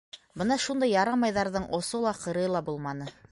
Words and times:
Бына 0.41 0.55
шундай 0.63 0.91
«ярамай»ҙарҙың 0.93 1.69
осо 1.81 2.01
ла, 2.07 2.17
ҡырыйы 2.25 2.53
ла 2.57 2.65
булманы. 2.71 3.15